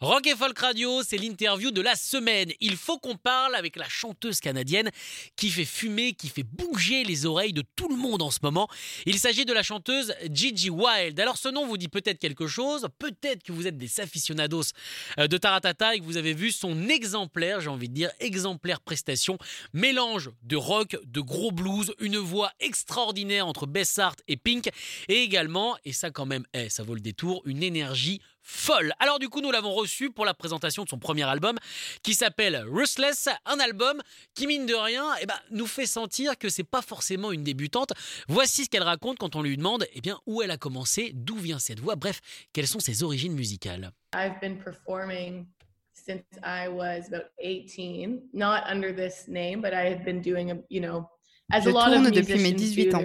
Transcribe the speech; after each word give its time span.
Rock 0.00 0.28
et 0.28 0.36
Folk 0.36 0.56
Radio, 0.60 1.02
c'est 1.02 1.16
l'interview 1.16 1.72
de 1.72 1.80
la 1.80 1.96
semaine. 1.96 2.52
Il 2.60 2.76
faut 2.76 2.98
qu'on 2.98 3.16
parle 3.16 3.56
avec 3.56 3.74
la 3.74 3.88
chanteuse 3.88 4.38
canadienne 4.38 4.92
qui 5.34 5.50
fait 5.50 5.64
fumer, 5.64 6.12
qui 6.12 6.28
fait 6.28 6.44
bouger 6.44 7.02
les 7.02 7.26
oreilles 7.26 7.52
de 7.52 7.64
tout 7.74 7.88
le 7.88 7.96
monde 7.96 8.22
en 8.22 8.30
ce 8.30 8.38
moment. 8.40 8.68
Il 9.06 9.18
s'agit 9.18 9.44
de 9.44 9.52
la 9.52 9.64
chanteuse 9.64 10.14
Gigi 10.30 10.70
Wild. 10.70 11.18
Alors 11.18 11.36
ce 11.36 11.48
nom 11.48 11.66
vous 11.66 11.76
dit 11.76 11.88
peut-être 11.88 12.20
quelque 12.20 12.46
chose, 12.46 12.86
peut-être 13.00 13.42
que 13.42 13.50
vous 13.50 13.66
êtes 13.66 13.76
des 13.76 13.98
aficionados 13.98 14.70
euh, 15.18 15.26
de 15.26 15.36
Taratata 15.36 15.96
et 15.96 15.98
que 15.98 16.04
vous 16.04 16.16
avez 16.16 16.32
vu 16.32 16.52
son 16.52 16.88
exemplaire, 16.88 17.60
j'ai 17.60 17.70
envie 17.70 17.88
de 17.88 17.94
dire 17.94 18.12
exemplaire 18.20 18.80
prestation, 18.80 19.36
mélange 19.72 20.30
de 20.44 20.54
rock, 20.54 20.96
de 21.06 21.20
gros 21.20 21.50
blues, 21.50 21.92
une 21.98 22.18
voix 22.18 22.52
extraordinaire 22.60 23.48
entre 23.48 23.66
Bessart 23.66 24.14
et 24.28 24.36
Pink 24.36 24.70
et 25.08 25.22
également, 25.22 25.76
et 25.84 25.92
ça 25.92 26.12
quand 26.12 26.26
même, 26.26 26.44
eh, 26.54 26.68
ça 26.68 26.84
vaut 26.84 26.94
le 26.94 27.00
détour, 27.00 27.42
une 27.46 27.64
énergie 27.64 28.20
folle. 28.48 28.94
Alors 28.98 29.18
du 29.18 29.28
coup, 29.28 29.42
nous 29.42 29.50
l'avons 29.50 29.74
reçu 29.74 29.87
pour 30.14 30.24
la 30.24 30.34
présentation 30.34 30.84
de 30.84 30.88
son 30.88 30.98
premier 30.98 31.24
album 31.24 31.56
qui 32.02 32.14
s'appelle 32.14 32.64
Ruthless, 32.68 33.28
un 33.46 33.58
album 33.58 34.00
qui 34.34 34.46
mine 34.46 34.66
de 34.66 34.74
rien, 34.74 35.04
eh 35.20 35.26
ben, 35.26 35.34
nous 35.50 35.66
fait 35.66 35.86
sentir 35.86 36.36
que 36.38 36.48
c'est 36.48 36.64
pas 36.64 36.82
forcément 36.82 37.32
une 37.32 37.42
débutante. 37.42 37.92
Voici 38.28 38.64
ce 38.64 38.70
qu'elle 38.70 38.82
raconte 38.82 39.18
quand 39.18 39.36
on 39.36 39.42
lui 39.42 39.56
demande 39.56 39.86
eh 39.94 40.00
bien 40.00 40.18
où 40.26 40.42
elle 40.42 40.50
a 40.50 40.56
commencé, 40.56 41.12
d'où 41.14 41.36
vient 41.36 41.58
cette 41.58 41.80
voix, 41.80 41.96
bref, 41.96 42.20
quelles 42.52 42.66
sont 42.66 42.80
ses 42.80 43.02
origines 43.02 43.34
musicales. 43.34 43.90
I've 44.14 44.40
been 44.40 44.58
performing 44.58 45.46
since 45.94 46.24
I 46.42 46.68
was 46.68 47.08
about 47.08 47.30
18, 47.38 48.30
not 48.32 48.62
under 48.70 48.94
this 48.94 49.26
name, 49.28 49.60
but 49.60 49.72
I 49.72 49.90
had 49.90 50.04
been 50.04 50.20
doing 50.20 50.50
a, 50.50 50.56
you 50.70 50.80
know, 50.80 51.08
je 51.50 51.70
tourne 51.70 52.10
depuis 52.10 52.38
mes 52.42 52.52
18 52.52 52.94
ans. 52.94 53.02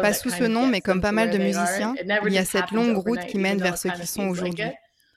Pas 0.00 0.12
sous 0.14 0.30
ce 0.30 0.44
nom, 0.44 0.66
mais 0.66 0.80
comme 0.80 1.00
pas 1.00 1.12
mal 1.12 1.30
de 1.30 1.38
musiciens, 1.38 1.94
il 2.24 2.32
y 2.32 2.38
a 2.38 2.44
cette 2.44 2.70
longue 2.70 2.96
route 2.96 3.26
qui 3.26 3.38
mène 3.38 3.60
vers 3.60 3.76
ce 3.76 3.88
qu'ils 3.88 4.06
sont 4.06 4.28
aujourd'hui. 4.28 4.64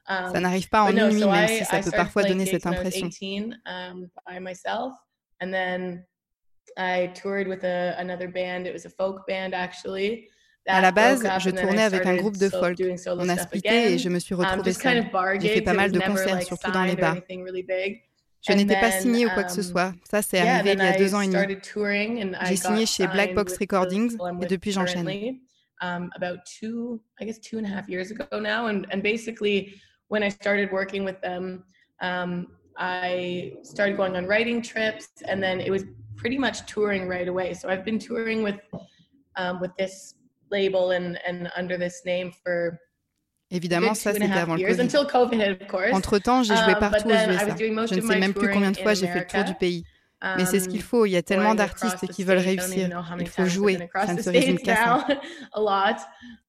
Ça 0.07 0.31
um, 0.33 0.39
n'arrive 0.39 0.67
pas 0.69 0.83
en 0.83 0.89
une 0.89 1.09
nuit, 1.09 1.25
même 1.25 1.47
si 1.47 1.65
ça 1.65 1.79
peut 1.79 1.91
parfois 1.91 2.23
donner 2.23 2.45
cette 2.45 2.65
impression. 2.65 3.09
À 10.67 10.81
la 10.81 10.91
base, 10.91 11.23
je 11.39 11.49
tournais 11.49 11.83
avec 11.83 12.05
un 12.05 12.15
groupe 12.15 12.37
de 12.37 12.49
folk. 12.49 12.77
On 13.07 13.29
a 13.29 13.37
splitté 13.37 13.93
et 13.93 13.97
je 13.97 14.09
me 14.09 14.19
suis 14.19 14.35
um, 14.35 14.41
retrouvée 14.41 14.73
seule. 14.73 15.05
J'ai 15.39 15.49
fait 15.49 15.61
pas 15.61 15.73
mal 15.73 15.91
de 15.91 15.99
concerts, 15.99 16.41
surtout 16.43 16.71
dans 16.71 16.83
les 16.83 16.95
bars. 16.95 17.17
Je 18.47 18.53
n'étais 18.53 18.79
pas 18.79 18.91
signée 18.91 19.27
ou 19.27 19.29
quoi 19.29 19.43
que 19.43 19.51
ce 19.51 19.61
um, 19.61 19.63
soit. 19.63 19.93
Ça, 20.09 20.21
c'est 20.23 20.39
arrivé 20.39 20.73
il 20.73 20.79
y 20.79 20.87
a 20.87 20.97
deux 20.97 21.13
ans 21.13 21.21
et 21.21 21.27
demi. 21.27 21.57
J'ai 22.47 22.55
signé 22.55 22.85
chez 22.85 23.07
Black 23.07 23.35
Box 23.35 23.57
Recordings 23.57 24.17
et 24.41 24.45
depuis, 24.47 24.71
j'enchaîne. 24.71 25.07
About 30.11 30.29
two, 30.29 30.29
I 30.29 30.29
guess 30.29 30.37
two 30.37 30.49
and 30.49 30.59
a 30.59 30.65
half 30.65 30.65
years 30.65 30.67
ago 30.67 30.67
now. 30.67 30.67
And, 30.67 30.67
and 30.67 30.67
basically, 30.67 30.67
when 30.67 30.67
I 30.67 30.67
started 30.67 30.71
working 30.71 31.03
with 31.03 31.21
them, 31.21 31.63
um, 32.01 32.47
I 32.77 33.53
started 33.63 33.97
going 33.97 34.15
on 34.15 34.25
writing 34.25 34.61
trips, 34.61 35.07
and 35.27 35.41
then 35.41 35.61
it 35.61 35.71
was 35.71 35.85
pretty 36.15 36.37
much 36.37 36.65
touring 36.65 37.07
right 37.07 37.27
away. 37.27 37.53
So 37.53 37.69
I've 37.69 37.85
been 37.85 37.99
touring 37.99 38.43
with 38.43 38.59
um, 39.37 39.59
with 39.61 39.71
this 39.77 40.15
label 40.51 40.91
and 40.91 41.17
and 41.25 41.49
under 41.55 41.77
this 41.77 42.01
name 42.05 42.31
for 42.43 42.79
Évidemment, 43.53 43.93
ça 43.93 44.13
c'était 44.13 44.31
avant 44.31 44.55
le 44.55 44.65
Covid. 44.65 45.93
Entre-temps, 45.93 46.43
j'ai 46.43 46.55
joué 46.55 46.73
um, 46.73 46.79
partout 46.79 47.07
aux 47.07 47.11
USA. 47.11 47.55
Je 47.57 47.95
ne 47.95 48.01
sais 48.01 48.19
même 48.19 48.33
plus 48.33 48.49
combien 48.49 48.71
de 48.71 48.77
fois 48.77 48.93
j'ai 48.93 49.07
fait 49.07 49.19
le 49.19 49.27
tour 49.27 49.43
du 49.43 49.55
pays. 49.55 49.83
Mais 50.23 50.45
c'est 50.45 50.59
ce 50.59 50.69
qu'il 50.69 50.81
um, 50.81 50.85
faut, 50.85 51.05
il 51.05 51.11
y 51.11 51.17
a 51.17 51.23
tellement 51.23 51.55
d'artistes 51.55 52.07
qui 52.11 52.23
veulent 52.23 52.37
réussir. 52.37 52.89
Il 53.19 53.27
faut 53.27 53.45
jouer, 53.45 53.89
ça 53.93 54.13
ne 54.13 54.21
se 54.21 54.29
résume 54.29 54.59
qu'à 54.59 54.75
ça. 54.75 55.05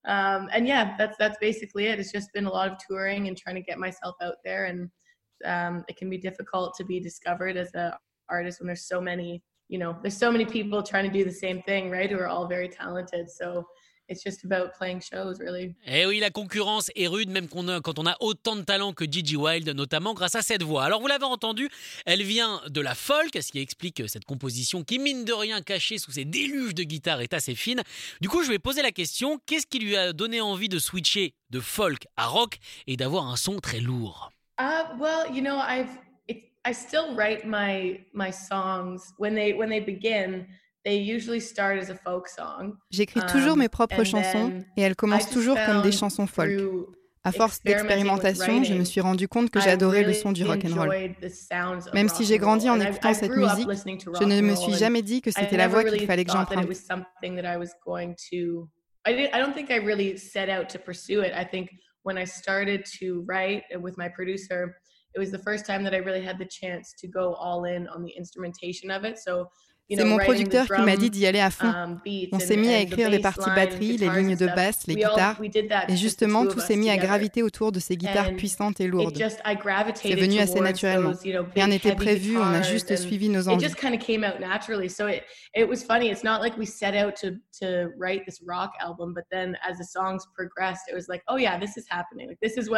Um, 0.05 0.49
and 0.53 0.67
yeah, 0.67 0.97
that's 0.99 1.17
that's 1.17 1.39
basically 1.39 1.87
it. 1.87 2.01
It's 2.01 2.11
just 2.11 2.33
been 2.33 2.47
a 2.47 2.51
lot 2.51 2.69
of 2.69 2.77
touring 2.85 3.29
and 3.29 3.37
trying 3.37 3.55
to 3.55 3.63
get 3.63 3.79
myself 3.79 4.17
out 4.21 4.35
there, 4.45 4.65
and 4.65 4.91
um, 5.45 5.85
it 5.89 5.97
can 5.97 6.11
be 6.11 6.19
difficult 6.19 6.75
to 6.79 6.85
be 6.85 6.99
discovered 6.99 7.57
as 7.57 7.71
an 7.75 7.93
artist 8.29 8.59
when 8.59 8.67
there's 8.67 8.85
so 8.85 9.01
many, 9.01 9.45
you 9.69 9.79
know, 9.79 9.97
there's 10.03 10.17
so 10.17 10.33
many 10.33 10.45
people 10.45 10.83
trying 10.83 11.09
to 11.09 11.13
do 11.17 11.25
the 11.25 11.31
same 11.31 11.63
thing, 11.63 11.89
right? 11.89 12.11
Who 12.11 12.19
are 12.19 12.27
all 12.27 12.49
very 12.49 12.69
talented. 12.69 13.31
So 13.31 13.65
it's 14.13 14.23
just 14.23 14.45
about 14.45 14.73
playing 14.79 15.01
shows, 15.01 15.41
really. 15.41 15.75
Eh 15.87 16.07
oui, 16.07 16.21
la 16.21 16.31
concurrence 16.31 16.91
est 16.95 17.09
rude, 17.09 17.31
même 17.31 17.49
quand 17.49 17.99
on 17.99 18.07
a 18.07 18.17
autant 18.21 18.55
de 18.55 18.63
talent 18.63 18.93
que 18.93 19.05
Gigi 19.05 19.37
Wild, 19.37 19.69
notamment 19.71 20.15
grâce 20.15 20.37
à 20.37 20.43
cette 20.43 20.63
voix. 20.63 20.85
Alors, 20.85 21.01
vous 21.01 21.09
l'avez 21.09 21.25
entendu, 21.25 21.69
elle 22.07 22.23
vient 22.23 22.61
de 22.69 22.81
la 22.81 22.95
folk, 22.95 23.31
ce 23.35 23.51
qui 23.51 23.59
explique 23.59 24.03
cette 24.07 24.25
composition 24.25 24.85
qui, 24.85 24.99
mine 24.99 25.25
de 25.25 25.33
rien, 25.33 25.63
cachée 25.63 25.99
sous 25.99 26.13
ces 26.13 26.25
déluges 26.25 26.75
de 26.75 26.85
guitare, 26.85 27.21
est 27.21 27.35
assez 27.35 27.55
fine. 27.55 27.83
Du 28.21 28.29
coup, 28.29 28.45
je 28.45 28.49
vais 28.49 28.59
poser 28.61 28.83
la 28.83 28.93
question 28.93 29.41
qu'est-ce 29.47 29.67
qui 29.67 29.81
lui 29.81 29.97
a 29.97 30.13
donné 30.13 30.41
envie 30.41 30.69
de 30.69 30.79
switcher 30.79 31.35
de 31.51 31.61
folk 31.61 32.07
à 32.17 32.27
rock 32.27 32.59
et 32.87 32.97
d'avoir 32.97 33.27
un 33.27 33.37
son 33.37 33.59
très 33.59 33.81
lourd? 33.81 34.31
Uh, 34.61 34.83
Well, 34.99 35.27
you 35.33 35.43
know, 35.43 35.59
I've, 35.59 35.99
I 36.65 36.73
still 36.73 37.15
write 37.17 37.47
my 37.47 38.05
my 38.13 38.31
songs 38.31 39.13
when 39.19 39.35
they 39.35 39.53
when 39.53 39.69
they 39.69 39.81
begin. 39.81 40.47
J'écris 42.91 43.21
toujours 43.31 43.57
mes 43.57 43.65
um, 43.65 43.71
propres 43.71 44.05
chansons 44.05 44.65
et 44.77 44.83
elles 44.83 44.97
commencent 44.97 45.31
toujours 45.31 45.57
comme 45.67 45.83
des 45.83 45.93
chansons 45.93 46.27
folk. 46.27 46.51
À 47.25 47.31
force 47.31 47.63
d'expérimentation, 47.63 48.65
je 48.65 48.75
me 48.75 48.85
suis 48.85 49.01
rendu 49.01 49.29
compte 49.29 49.51
que 49.51 49.61
j'adorais 49.61 50.03
le 50.03 50.13
son 50.13 50.33
du 50.33 50.45
rock 50.45 50.65
and 50.65 50.75
roll. 50.75 50.93
Même 51.95 52.09
si 52.09 52.25
j'ai 52.25 52.39
grandi 52.39 52.69
en 52.69 52.81
écoutant 52.81 53.15
cette 53.15 53.31
musique, 53.31 53.69
je 53.71 54.25
ne 54.25 54.41
me 54.41 54.57
suis 54.57 54.75
jamais 54.75 55.03
dit 55.03 55.23
que 55.23 55.31
c'était 55.31 55.57
la 55.57 55.69
voie 55.69 55.85
qu'il 55.85 56.07
fallait 56.07 56.25
que 56.25 56.33
j'emprunte. 56.33 56.69
I 59.05 59.41
don't 59.41 59.53
think 59.53 59.71
I 59.71 59.79
really 59.79 60.17
set 60.17 60.49
out 60.49 60.69
to 60.69 60.79
pursue 60.79 61.23
it. 61.23 61.33
I 61.35 61.45
think 61.45 61.71
when 62.05 62.17
I 62.17 62.25
started 62.25 62.85
to 63.01 63.25
write 63.27 63.65
with 63.81 63.97
my 63.99 64.09
producer, 64.09 64.77
it 65.15 65.19
was 65.19 65.31
the 65.31 65.39
first 65.39 65.67
time 65.67 65.83
that 65.85 65.93
I 65.93 65.99
really 65.99 66.25
had 66.25 66.39
the 66.39 66.47
chance 66.47 66.95
to 67.01 67.09
go 67.09 67.35
all 67.35 67.65
in 67.65 67.89
on 67.89 68.05
the 68.05 68.13
instrumentation 68.17 68.93
of 68.93 69.05
it. 69.05 69.19
So 69.19 69.49
c'est 69.91 70.05
mon 70.05 70.19
producteur 70.19 70.67
qui 70.67 70.83
m'a 70.83 70.97
dit 70.97 71.11
d'y 71.11 71.27
aller 71.27 71.41
à 71.41 71.51
fond. 71.51 71.69
Um, 71.69 72.01
On 72.33 72.39
s'est 72.39 72.57
mis 72.57 72.73
à 72.73 72.81
écrire 72.81 73.11
les 73.11 73.19
parties 73.19 73.51
batterie, 73.51 73.97
les 73.97 74.09
lignes 74.09 74.37
de 74.37 74.47
basse, 74.47 74.87
les 74.87 74.97
guitares. 74.97 75.41
Et 75.89 75.97
justement, 75.97 76.47
tout 76.47 76.61
s'est 76.61 76.77
mis 76.77 76.91
à 76.91 76.97
graviter 76.97 77.43
autour 77.43 77.73
de 77.73 77.81
ces 77.81 77.97
guitares 77.97 78.33
puissantes 78.37 78.81
et 78.81 78.87
lourdes. 78.87 79.17
C'est 79.95 80.15
venu 80.15 80.39
assez 80.39 80.61
naturellement. 80.61 81.13
Rien 81.55 81.67
n'était 81.69 81.95
prévu, 81.95 82.37
on 82.37 82.43
a 82.43 82.63
juste 82.63 82.97
suivi 82.97 83.29
nos 83.29 83.49
envies. 83.49 83.67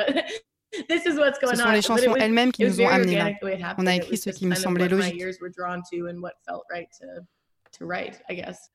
To 0.75 0.83
to 0.83 0.89
this 0.89 1.07
is 1.07 1.07
happening. 1.07 1.07
Like 1.07 1.07
this 1.07 1.07
is 1.07 1.19
what 1.19 1.35
Ce 1.51 1.57
sont 1.57 1.71
les 1.71 1.83
chansons 1.83 2.17
elles-mêmes 2.17 2.53
qui 2.53 2.65
nous 2.65 2.81
ont 2.81 2.89
amenés 2.89 3.19
là. 3.19 3.75
On 3.79 3.87
a 3.87 3.95
écrit 3.95 4.17
ce 4.17 4.31
qui 4.31 4.47
me 4.47 4.55
semblait 4.55 4.89
logique. 4.89 5.23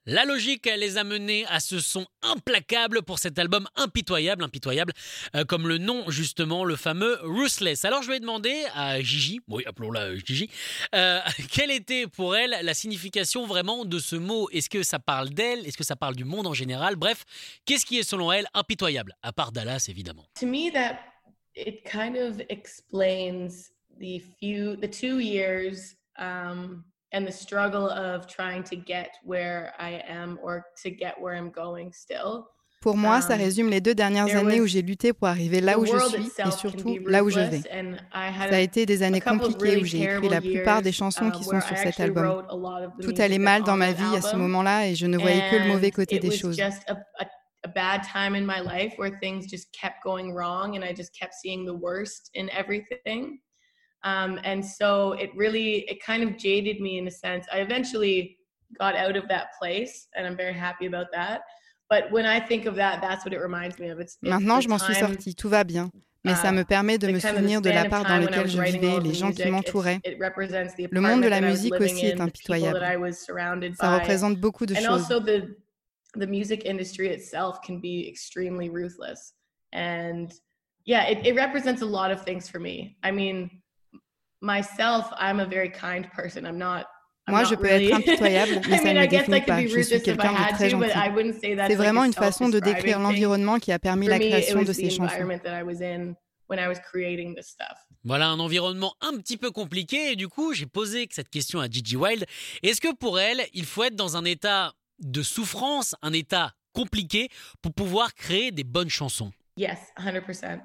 La 0.05 0.25
logique 0.25 0.65
les 0.65 0.97
a 0.97 1.03
menés 1.03 1.45
à 1.47 1.59
ce 1.59 1.79
son 1.79 2.05
implacable 2.21 3.01
pour 3.01 3.19
cet 3.19 3.39
album 3.39 3.67
impitoyable, 3.75 4.43
impitoyable, 4.43 4.93
euh, 5.35 5.45
comme 5.45 5.67
le 5.67 5.77
nom 5.77 6.09
justement, 6.09 6.65
le 6.65 6.75
fameux 6.75 7.17
Ruthless. 7.21 7.85
Alors 7.85 8.01
je 8.03 8.09
vais 8.09 8.19
demander 8.19 8.65
à 8.75 9.01
Gigi, 9.01 9.39
oui 9.47 9.63
appelons-la 9.65 10.15
Gigi, 10.17 10.49
euh, 10.95 11.19
quelle 11.51 11.71
était 11.71 12.07
pour 12.07 12.35
elle 12.35 12.57
la 12.61 12.73
signification 12.73 13.45
vraiment 13.45 13.85
de 13.85 13.99
ce 13.99 14.17
mot? 14.17 14.49
Est-ce 14.51 14.69
que 14.69 14.83
ça 14.83 14.99
parle 14.99 15.29
d'elle? 15.29 15.65
Est-ce 15.65 15.77
que 15.77 15.85
ça 15.85 15.95
parle 15.95 16.15
du 16.15 16.25
monde 16.25 16.47
en 16.47 16.53
général? 16.53 16.97
Bref, 16.97 17.23
qu'est-ce 17.65 17.85
qui 17.85 17.99
est 17.99 18.03
selon 18.03 18.31
elle 18.31 18.47
impitoyable? 18.53 19.13
À 19.23 19.31
part 19.31 19.51
Dallas 19.51 19.85
évidemment. 19.87 20.25
It 21.67 21.85
kind 21.85 22.15
of 22.15 22.41
explains 22.49 23.71
the 23.97 24.19
few 24.39 24.75
the 24.77 24.87
two 24.87 25.19
years 25.19 25.95
um, 26.17 26.83
and 27.11 27.27
the 27.27 27.31
struggle 27.31 27.89
of 27.89 28.27
trying 28.27 28.63
to 28.63 28.75
get 28.75 29.11
where 29.23 29.73
I 29.79 30.01
am 30.07 30.39
or 30.41 30.65
to 30.83 30.89
get 30.89 31.19
where 31.19 31.35
I'm 31.35 31.49
going 31.49 31.91
still. 31.93 32.49
Pour 32.81 32.95
moi, 32.95 33.19
ça 33.19 33.33
um, 33.33 33.39
résume 33.39 33.69
les 33.69 33.81
deux 33.81 33.93
dernières 33.93 34.33
années 34.37 34.61
où 34.61 34.65
j'ai 34.65 34.81
lutté 34.81 35.11
pour 35.11 35.27
arriver 35.27 35.59
là 35.59 35.77
où 35.77 35.85
je 35.85 35.97
suis 35.97 36.31
et 36.45 36.51
surtout 36.51 36.97
là 37.05 37.25
où 37.25 37.29
je 37.29 37.41
vais. 37.41 37.61
Ça 37.61 38.55
a 38.55 38.59
été 38.59 38.85
des 38.85 39.03
années 39.03 39.19
compliquées 39.19 39.81
où 39.81 39.83
j'ai 39.83 40.03
écrit 40.03 40.29
la 40.29 40.39
plupart 40.39 40.81
des 40.81 40.93
chansons 40.93 41.27
uh, 41.27 41.31
qui 41.31 41.43
sont 41.43 41.59
sur 41.59 41.77
cet 41.77 41.99
album. 41.99 42.41
Tout 43.01 43.13
allait 43.17 43.37
mal 43.37 43.63
dans 43.63 43.75
ma 43.75 43.91
vie 43.91 44.15
à 44.15 44.21
ce 44.21 44.37
moment-là 44.37 44.87
et 44.87 44.95
je 44.95 45.07
ne 45.07 45.17
voyais 45.17 45.43
que 45.51 45.57
le 45.57 45.67
mauvais 45.67 45.91
côté 45.91 46.19
des 46.19 46.31
choses. 46.31 46.57
Bad 47.85 48.03
time 48.03 48.33
in 48.35 48.45
my 48.55 48.59
life 48.59 48.93
where 48.97 49.13
things 49.23 49.41
just 49.55 49.67
kept 49.81 49.97
going 50.09 50.27
wrong 50.37 50.67
and 50.75 50.83
I 50.89 50.91
just 51.01 51.11
kept 51.19 51.33
seeing 51.41 51.61
the 51.71 51.77
worst 51.87 52.23
in 52.33 52.45
everything. 52.61 53.21
Um, 54.11 54.31
and 54.43 54.61
so 54.79 55.13
it 55.23 55.29
really, 55.43 55.69
it 55.91 55.97
kind 56.09 56.21
of 56.25 56.37
jaded 56.37 56.77
me 56.81 56.97
in 56.99 57.05
a 57.07 57.15
sense. 57.25 57.43
I 57.55 57.59
eventually 57.67 58.37
got 58.81 58.93
out 58.95 59.15
of 59.15 59.25
that 59.33 59.47
place 59.57 59.93
and 60.15 60.27
I'm 60.27 60.37
very 60.45 60.57
happy 60.67 60.87
about 60.87 61.07
that. 61.13 61.37
But 61.89 62.11
when 62.11 62.25
I 62.25 62.39
think 62.49 62.65
of 62.65 62.75
that, 62.75 62.95
that's 63.01 63.23
what 63.25 63.33
it 63.33 63.39
reminds 63.39 63.79
me 63.79 63.87
of. 63.93 63.99
It's, 63.99 64.17
it's 64.21 64.29
Maintenant, 64.29 64.59
je 64.61 64.67
m'en 64.67 64.77
suis 64.77 64.95
sortie, 64.95 65.33
tout 65.33 65.49
va 65.49 65.63
bien. 65.63 65.89
Mais 66.25 66.35
ça 66.35 66.51
me 66.51 66.63
permet 66.63 66.97
de 66.97 67.07
me 67.07 67.19
souvenir 67.19 67.61
de 67.61 67.69
la 67.69 67.85
part 67.85 68.03
dans 68.03 68.17
laquelle 68.17 68.49
je 68.49 68.61
vivais, 68.61 68.99
les 68.99 69.13
gens 69.13 69.31
qui 69.31 69.49
m'entouraient. 69.49 70.01
Le 70.03 70.99
monde 70.99 71.23
de 71.23 71.29
la 71.29 71.39
musique 71.39 71.79
aussi 71.79 72.07
est 72.07 72.19
impitoyable. 72.19 72.81
Ça 73.79 73.95
représente 73.95 74.37
beaucoup 74.37 74.65
de 74.65 74.75
choses. 74.75 75.07
The 76.15 76.27
music 76.27 76.65
industry 76.65 77.09
itself 77.09 77.61
can 77.61 77.79
be 77.79 78.07
extremely 78.07 78.69
ruthless. 78.69 79.33
And 79.71 80.33
yeah, 80.85 81.05
it, 81.07 81.25
it 81.25 81.35
represents 81.35 81.81
a 81.81 81.85
lot 81.85 82.11
of 82.11 82.23
things 82.23 82.49
for 82.49 82.59
me. 82.59 82.97
I 83.03 83.11
mean, 83.11 83.61
myself, 84.41 85.11
I'm 85.17 85.39
a 85.39 85.45
very 85.45 85.69
kind 85.69 86.09
person. 86.11 86.45
I'm 86.45 86.57
not 86.57 86.87
Moi, 87.27 87.43
je 87.43 87.55
peux 87.55 87.67
être 87.67 87.93
impitoyable, 87.93 88.61
mais 88.69 88.77
ça 88.77 88.93
ne 88.93 89.01
me 89.01 89.07
définit 89.07 89.41
pas. 89.41 89.61
Je 89.61 89.81
suis 89.81 90.01
quelqu'un 90.01 90.33
de 90.33 90.53
très 90.55 90.69
gentil. 90.69 90.89
C'est 91.43 91.75
vraiment 91.75 92.03
une 92.03 92.13
façon 92.13 92.49
de 92.49 92.59
décrire 92.59 92.99
l'environnement 92.99 93.59
qui 93.59 93.71
a 93.71 93.79
permis 93.79 94.07
la 94.07 94.19
création 94.19 94.63
de 94.63 94.73
ces 94.73 94.89
chansons. 94.89 95.15
Voilà 98.03 98.29
un 98.29 98.39
environnement 98.39 98.95
un 99.01 99.17
petit 99.17 99.37
peu 99.37 99.51
compliqué 99.51 100.13
et 100.13 100.15
du 100.15 100.27
coup 100.27 100.53
j'ai 100.53 100.65
posé 100.65 101.07
cette 101.11 101.29
question 101.29 101.59
à 101.59 101.67
Gigi 101.69 101.95
Wild. 101.95 102.25
Est-ce 102.63 102.81
que 102.81 102.93
pour 102.95 103.19
elle 103.19 103.41
il 103.53 103.65
faut 103.65 103.83
être 103.83 103.95
dans 103.95 104.17
un 104.17 104.25
état 104.25 104.73
de 104.99 105.21
souffrance, 105.21 105.95
un 106.01 106.13
état 106.13 106.53
compliqué 106.73 107.29
pour 107.61 107.73
pouvoir 107.73 108.13
créer 108.13 108.51
des 108.51 108.63
bonnes 108.63 108.89
chansons 108.89 109.31
Yes, 109.59 109.79
100%. 109.97 110.61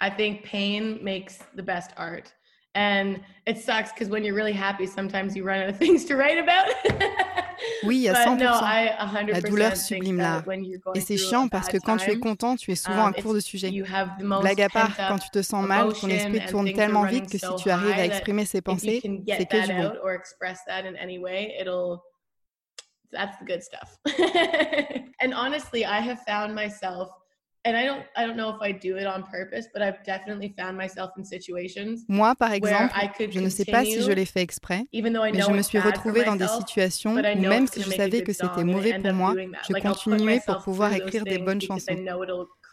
I 0.00 0.10
think 0.10 0.42
pain 0.42 0.98
makes 1.02 1.38
the 1.56 1.62
best 1.62 1.92
art. 1.96 2.34
And 2.74 3.20
it 3.46 3.58
sucks 3.58 3.92
because 3.92 4.08
when 4.08 4.24
you're 4.24 4.34
really 4.34 4.52
happy, 4.52 4.86
sometimes 4.86 5.36
you 5.36 5.44
run 5.44 5.60
out 5.60 5.68
of 5.68 5.76
things 5.78 6.04
to 6.06 6.16
write 6.16 6.38
about. 6.38 6.66
oui, 7.84 8.08
à 8.08 8.14
100%. 8.14 8.38
No, 8.38 9.32
la 9.32 9.40
douleur 9.40 9.76
sublime 9.76 10.18
l'art. 10.18 10.42
Et 10.96 11.00
c'est 11.00 11.16
chiant 11.16 11.46
parce 11.46 11.68
que 11.68 11.76
quand 11.78 11.96
tu 11.98 12.10
es 12.10 12.18
content, 12.18 12.56
tu 12.56 12.72
es 12.72 12.74
souvent 12.74 13.06
um, 13.06 13.14
à 13.16 13.22
court 13.22 13.34
de 13.34 13.40
sujet. 13.40 13.70
Blague 14.40 14.62
à 14.62 14.68
part, 14.68 14.96
quand 14.96 15.18
tu 15.18 15.30
te 15.30 15.42
sens 15.42 15.64
mal, 15.64 15.92
ton 15.92 16.08
esprit 16.08 16.44
tourne 16.46 16.72
tellement 16.72 17.04
vite 17.04 17.30
que 17.30 17.38
si 17.38 17.54
tu 17.62 17.70
arrives 17.70 17.98
à 17.98 18.06
exprimer 18.06 18.44
ses 18.44 18.60
pensées, 18.60 19.00
c'est 19.28 19.46
que 19.46 19.66
du 19.66 19.74
bon. 19.74 19.92
That's 23.14 23.38
the 23.38 23.44
good 23.44 23.62
stuff. 23.62 23.96
and 25.20 25.32
honestly, 25.32 25.84
I 25.84 26.00
have 26.00 26.20
found 26.26 26.54
myself 26.54 27.08
Moi, 32.08 32.34
par 32.34 32.52
exemple, 32.52 32.94
je 33.30 33.40
ne 33.40 33.48
sais 33.48 33.64
pas 33.64 33.84
si 33.84 34.02
je 34.02 34.12
l'ai 34.12 34.26
fait 34.26 34.42
exprès, 34.42 34.84
mais 34.92 35.40
je 35.40 35.50
me 35.50 35.62
suis 35.62 35.78
retrouvée 35.78 36.24
dans 36.24 36.36
des 36.36 36.46
situations 36.46 37.14
où 37.14 37.22
même 37.22 37.66
si 37.66 37.82
je 37.82 37.90
savais 37.90 38.22
que 38.22 38.32
c'était 38.32 38.64
mauvais 38.64 38.98
pour 38.98 39.12
moi, 39.12 39.34
je 39.68 39.80
continuais 39.80 40.40
pour 40.44 40.58
pouvoir 40.58 40.92
écrire 40.92 41.24
des 41.24 41.38
bonnes 41.38 41.62
chansons. 41.62 41.96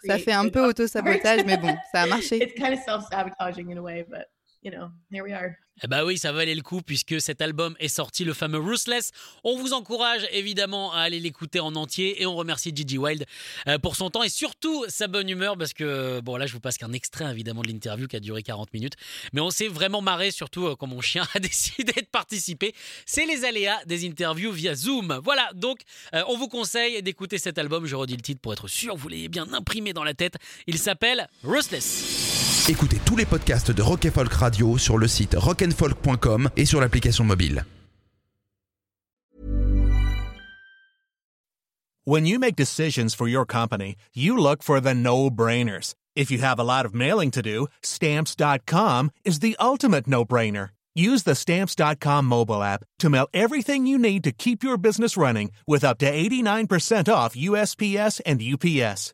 Ça 0.06 0.18
fait 0.18 0.34
un 0.34 0.50
peu 0.50 0.66
auto-sabotage, 0.70 1.46
mais 1.46 1.58
bon, 1.58 1.76
ça 1.92 2.02
a 2.02 2.08
marché. 2.08 2.54
Eh 5.84 5.88
bah 5.88 6.06
oui, 6.06 6.18
ça 6.18 6.32
valait 6.32 6.54
le 6.54 6.62
coup 6.62 6.82
puisque 6.82 7.20
cet 7.20 7.42
album 7.42 7.76
est 7.80 7.88
sorti, 7.88 8.24
le 8.24 8.34
fameux 8.34 8.60
Ruthless. 8.60 9.12
On 9.44 9.58
vous 9.58 9.74
encourage 9.74 10.28
évidemment 10.32 10.94
à 10.94 11.00
aller 11.00 11.20
l'écouter 11.20 11.60
en 11.60 11.76
entier 11.76 12.22
et 12.22 12.28
on 12.28 12.36
remercie 12.36 12.72
Gigi 12.76 13.00
Wild 13.00 13.26
euh, 13.68 13.80
pour 13.80 13.96
son 13.96 14.12
temps 14.12 14.22
et 14.22 14.30
surtout 14.30 14.86
sa 14.90 15.08
bonne 15.08 15.28
humeur 15.28 15.58
parce 15.58 15.74
que, 15.74 16.20
bon 16.20 16.38
là 16.38 16.46
je 16.46 16.54
vous 16.54 16.60
passe 16.60 16.78
qu'un 16.78 16.92
extrait 16.94 17.26
évidemment 17.32 17.64
de 17.64 17.70
l'interview 17.70 18.08
qui 18.08 18.16
a 18.16 18.20
duré 18.20 18.44
40 18.44 18.72
minutes, 18.74 18.94
mais 19.34 19.42
on 19.42 19.50
s'est 19.50 19.68
vraiment 19.68 20.02
marré 20.02 20.30
surtout 20.30 20.68
euh, 20.68 20.76
quand 20.76 20.88
mon 20.88 21.02
chien 21.02 21.28
a 21.34 21.40
décidé 21.40 21.94
de 21.94 22.08
participer. 22.12 22.76
C'est 23.08 23.26
les 23.26 23.44
aléas 23.44 23.84
des 23.86 24.06
interviews 24.06 24.52
via 24.52 24.76
Zoom. 24.76 25.20
Voilà, 25.24 25.50
donc 25.56 25.80
euh, 26.14 26.22
on 26.28 26.38
vous 26.38 26.48
conseille 26.48 27.02
d'écouter 27.02 27.40
cet 27.40 27.58
album, 27.58 27.88
je 27.88 27.96
redis 27.96 28.18
le 28.18 28.22
titre 28.22 28.42
pour 28.42 28.54
être 28.54 28.68
sûr, 28.68 28.96
vous 28.96 29.08
l'ayez 29.08 29.30
bien 29.30 29.52
imprimé 29.52 29.94
dans 29.94 30.04
la 30.04 30.14
tête. 30.14 30.36
Il 30.68 30.78
s'appelle 30.78 31.28
Ruthless. 31.44 32.31
Écoutez 32.70 33.00
tous 33.04 33.16
les 33.16 33.26
podcasts 33.26 33.72
de 33.72 33.82
Rock 33.82 34.08
Folk 34.10 34.32
Radio 34.34 34.78
sur 34.78 34.98
le 34.98 35.08
site 35.08 35.36
rockandfolk.com 35.36 36.50
et 36.56 36.66
sur 36.66 36.80
l'application 36.80 37.24
mobile. 37.24 37.66
When 42.06 42.26
you 42.26 42.40
make 42.40 42.56
decisions 42.56 43.16
for 43.16 43.28
your 43.28 43.46
company, 43.46 43.96
you 44.14 44.38
look 44.38 44.64
for 44.64 44.80
the 44.80 44.94
no-brainers. 44.94 45.96
If 46.16 46.32
you 46.32 46.40
have 46.40 46.60
a 46.60 46.64
lot 46.64 46.86
of 46.86 46.94
mailing 46.94 47.32
to 47.32 47.42
do, 47.42 47.68
stamps.com 47.82 49.12
is 49.24 49.40
the 49.40 49.56
ultimate 49.60 50.08
no-brainer. 50.08 50.70
Use 50.96 51.24
the 51.24 51.36
stamps.com 51.36 52.26
mobile 52.26 52.62
app 52.62 52.84
to 53.00 53.10
mail 53.10 53.28
everything 53.34 53.88
you 53.88 53.98
need 53.98 54.24
to 54.24 54.32
keep 54.32 54.64
your 54.64 54.78
business 54.78 55.18
running 55.18 55.52
with 55.68 55.84
up 55.84 55.98
to 56.00 56.12
89% 56.12 57.12
off 57.12 57.36
USPS 57.36 58.22
and 58.26 58.42
UPS. 58.42 59.14